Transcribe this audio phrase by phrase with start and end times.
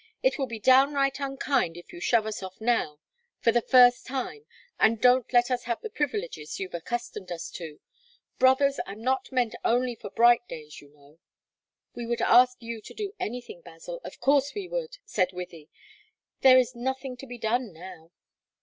[0.23, 2.97] It will be downright unkind if you shove us off now,
[3.39, 4.47] for the first time,
[4.79, 7.79] and don't let us have the privileges you've accustomed us to.
[8.39, 11.19] Brothers are not meant only for bright days, you know."
[11.93, 15.69] "We would ask you to do anything, Basil; of course we would," said Wythie.
[16.41, 18.09] "There is nothing to be done now."